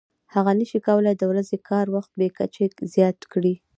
[0.33, 3.53] هغه نشي کولای د ورځني کار وخت بې کچې زیات کړي